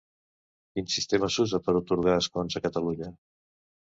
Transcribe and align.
Quin 0.77 0.87
sistema 0.93 1.29
s'usa 1.35 1.61
per 1.67 1.75
atorgar 1.81 2.17
escons 2.25 2.59
a 2.61 2.67
Catalunya? 2.67 3.13